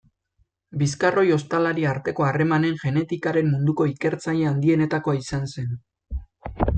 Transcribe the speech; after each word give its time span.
Bizkarroi-ostalari 0.83 1.83
arteko 1.89 2.25
harremanen 2.29 2.79
genetikaren 2.85 3.51
munduko 3.57 3.87
ikertzaile 3.93 4.49
handienetakoa 4.53 5.15
izan 5.23 5.45
zen. 5.57 5.77